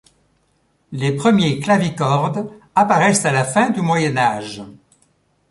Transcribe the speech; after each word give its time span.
Les 0.93 1.11
premiers 1.15 1.59
clavicordes 1.59 2.49
apparaissent 2.73 3.25
à 3.25 3.31
la 3.31 3.45
fin 3.45 3.69
du 3.69 3.83
Moyen 3.83 4.17
Âge. 4.17 4.63